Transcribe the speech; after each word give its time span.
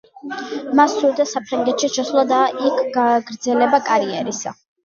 მას 0.79 0.95
სურდა 1.01 1.25
საფრანგეთში 1.33 1.91
ჩასვლა 1.97 2.25
და 2.33 2.41
იქ 2.71 2.81
გაგრძელება 2.99 3.85
კარიერისა. 3.93 4.59